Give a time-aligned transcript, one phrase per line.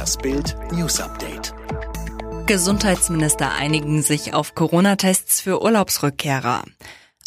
[0.00, 1.52] Das Bild News Update.
[2.46, 6.64] Gesundheitsminister einigen sich auf Corona-Tests für Urlaubsrückkehrer.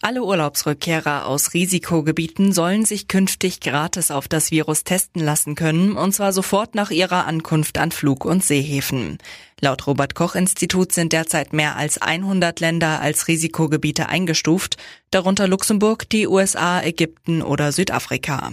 [0.00, 6.14] Alle Urlaubsrückkehrer aus Risikogebieten sollen sich künftig gratis auf das Virus testen lassen können, und
[6.14, 9.18] zwar sofort nach ihrer Ankunft an Flug- und Seehäfen.
[9.60, 14.78] Laut Robert Koch Institut sind derzeit mehr als 100 Länder als Risikogebiete eingestuft,
[15.10, 18.52] darunter Luxemburg, die USA, Ägypten oder Südafrika.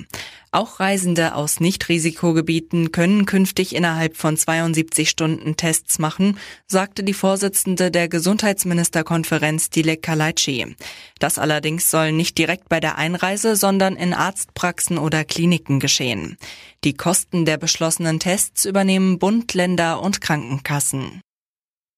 [0.51, 7.91] Auch Reisende aus Nicht-Risikogebieten können künftig innerhalb von 72 Stunden Tests machen, sagte die Vorsitzende
[7.91, 10.75] der Gesundheitsministerkonferenz Dilek Kalaitschi.
[11.19, 16.37] Das allerdings soll nicht direkt bei der Einreise, sondern in Arztpraxen oder Kliniken geschehen.
[16.83, 21.21] Die Kosten der beschlossenen Tests übernehmen Bund, Länder und Krankenkassen.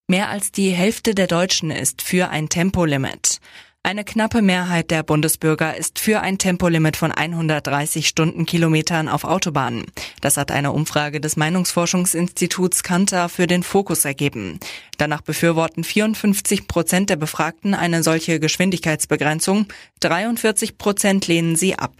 [0.08, 3.38] Mehr als die Hälfte der Deutschen ist für ein Tempolimit.
[3.84, 9.86] Eine knappe Mehrheit der Bundesbürger ist für ein Tempolimit von 130 Stundenkilometern auf Autobahnen.
[10.20, 14.60] Das hat eine Umfrage des Meinungsforschungsinstituts Kantar für den Fokus ergeben.
[14.98, 19.66] Danach befürworten 54 Prozent der Befragten eine solche Geschwindigkeitsbegrenzung,
[19.98, 21.92] 43 Prozent lehnen sie ab.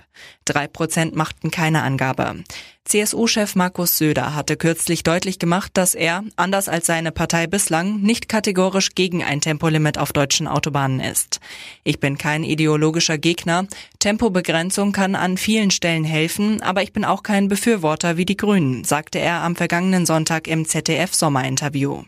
[0.45, 2.43] Drei Prozent machten keine Angabe.
[2.85, 8.29] CSU-Chef Markus Söder hatte kürzlich deutlich gemacht, dass er, anders als seine Partei bislang, nicht
[8.29, 11.41] kategorisch gegen ein Tempolimit auf deutschen Autobahnen ist.
[11.85, 13.67] Ich bin kein ideologischer Gegner.
[14.01, 18.85] Tempobegrenzung kann an vielen Stellen helfen, aber ich bin auch kein Befürworter wie die Grünen,
[18.85, 22.03] sagte er am vergangenen Sonntag im ZDF-Sommerinterview.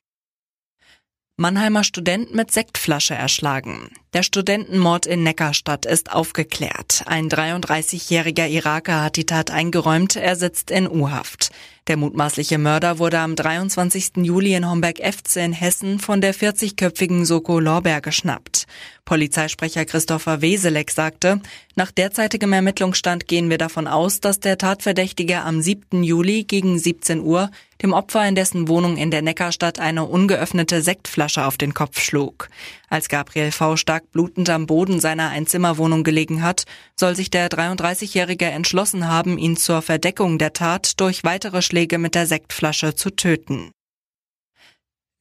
[1.37, 3.91] Mannheimer Student mit Sektflasche erschlagen.
[4.15, 7.03] Der Studentenmord in Neckarstadt ist aufgeklärt.
[7.07, 11.51] Ein 33-jähriger Iraker hat die Tat eingeräumt, er sitzt in U-Haft.
[11.87, 14.13] Der mutmaßliche Mörder wurde am 23.
[14.23, 18.67] Juli in Homberg-Efze in Hessen von der 40-köpfigen Soko Lorbeer geschnappt.
[19.05, 21.43] Polizeisprecher Christopher Weselek sagte,
[21.75, 26.03] nach derzeitigem Ermittlungsstand gehen wir davon aus, dass der Tatverdächtige am 7.
[26.03, 27.51] Juli gegen 17 Uhr
[27.83, 32.49] dem Opfer in dessen Wohnung in der Neckarstadt eine ungeöffnete Sektflasche auf den Kopf schlug.
[32.89, 33.77] Als Gabriel V.
[33.77, 36.65] stark blutend am Boden seiner Einzimmerwohnung gelegen hat,
[36.97, 42.15] soll sich der 33-Jährige entschlossen haben, ihn zur Verdeckung der Tat durch weitere Schläge mit
[42.15, 43.73] der Sektflasche zu töten.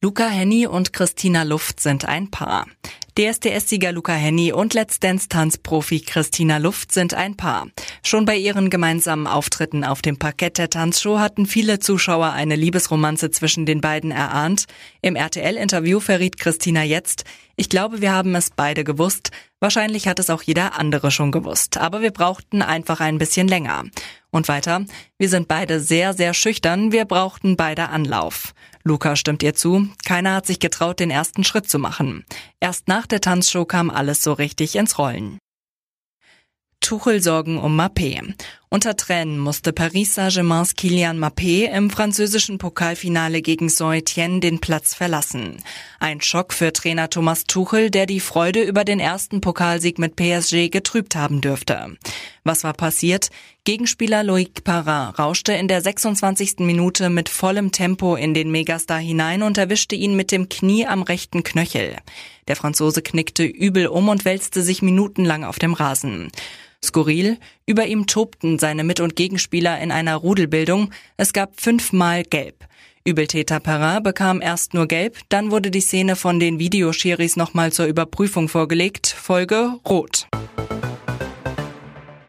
[0.00, 2.68] Luca Henny und Christina Luft sind ein Paar.
[3.18, 7.66] DSDS-Sieger Luca Henny und Let's Dance-Tanzprofi Christina Luft sind ein Paar.
[8.04, 13.32] Schon bei ihren gemeinsamen Auftritten auf dem Parkett der Tanzshow hatten viele Zuschauer eine Liebesromanze
[13.32, 14.66] zwischen den beiden erahnt.
[15.02, 17.24] Im RTL-Interview verriet Christina jetzt,
[17.56, 19.30] ich glaube, wir haben es beide gewusst.
[19.60, 21.78] Wahrscheinlich hat es auch jeder andere schon gewusst.
[21.78, 23.84] Aber wir brauchten einfach ein bisschen länger.
[24.34, 24.84] Und weiter,
[25.16, 26.90] wir sind beide sehr, sehr schüchtern.
[26.90, 28.52] Wir brauchten beide Anlauf.
[28.82, 32.24] Luca stimmt ihr zu, keiner hat sich getraut, den ersten Schritt zu machen.
[32.58, 35.38] Erst nach der Tanzshow kam alles so richtig ins Rollen.
[36.80, 38.34] Tuchel sorgen um Mappé.
[38.74, 45.58] Unter Tränen musste Paris Saint-Germains Kylian Mappé im französischen Pokalfinale gegen Saint-Étienne den Platz verlassen.
[46.00, 50.70] Ein Schock für Trainer Thomas Tuchel, der die Freude über den ersten Pokalsieg mit PSG
[50.70, 51.96] getrübt haben dürfte.
[52.42, 53.30] Was war passiert?
[53.62, 56.58] Gegenspieler Loic Parra rauschte in der 26.
[56.58, 61.04] Minute mit vollem Tempo in den Megastar hinein und erwischte ihn mit dem Knie am
[61.04, 61.96] rechten Knöchel.
[62.48, 66.32] Der Franzose knickte übel um und wälzte sich minutenlang auf dem Rasen.
[66.84, 70.90] Skurril, über ihm tobten seine Mit- und Gegenspieler in einer Rudelbildung.
[71.16, 72.66] Es gab fünfmal Gelb.
[73.04, 77.86] Übeltäter Perrin bekam erst nur Gelb, dann wurde die Szene von den Videoschiris nochmal zur
[77.86, 79.06] Überprüfung vorgelegt.
[79.08, 80.26] Folge Rot.